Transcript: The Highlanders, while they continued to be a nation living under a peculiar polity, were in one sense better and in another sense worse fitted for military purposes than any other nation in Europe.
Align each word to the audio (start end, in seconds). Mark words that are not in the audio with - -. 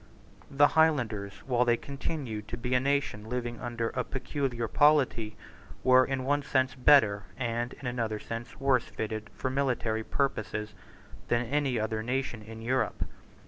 The 0.49 0.69
Highlanders, 0.69 1.33
while 1.45 1.63
they 1.63 1.77
continued 1.77 2.47
to 2.47 2.57
be 2.57 2.73
a 2.73 2.79
nation 2.79 3.29
living 3.29 3.59
under 3.61 3.89
a 3.89 4.03
peculiar 4.03 4.67
polity, 4.67 5.37
were 5.83 6.03
in 6.03 6.23
one 6.23 6.41
sense 6.41 6.73
better 6.73 7.25
and 7.37 7.73
in 7.73 7.85
another 7.85 8.17
sense 8.17 8.59
worse 8.59 8.85
fitted 8.85 9.29
for 9.35 9.51
military 9.51 10.03
purposes 10.03 10.73
than 11.27 11.45
any 11.45 11.79
other 11.79 12.01
nation 12.01 12.41
in 12.41 12.63
Europe. 12.63 13.03